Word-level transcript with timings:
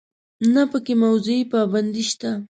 نه 0.53 0.63
په 0.71 0.77
کې 0.85 0.93
موضوعي 1.03 1.41
پابندي 1.53 2.03
شته. 2.11 2.31